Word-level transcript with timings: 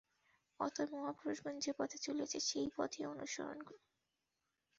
অতএব 0.59 0.89
মহাপুরুষগণ 0.93 1.55
যে 1.59 1.71
পথে 1.73 1.97
চলিয়াছেন, 1.97 2.41
সেই 2.41 2.69
পথই 2.77 3.03
অনুসরণীয়। 3.05 3.77